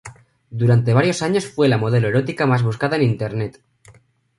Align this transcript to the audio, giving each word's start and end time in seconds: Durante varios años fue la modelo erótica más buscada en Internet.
Durante 0.49 0.95
varios 0.95 1.21
años 1.21 1.45
fue 1.45 1.67
la 1.69 1.77
modelo 1.77 2.07
erótica 2.07 2.47
más 2.47 2.63
buscada 2.63 2.95
en 2.95 3.03
Internet. 3.03 3.61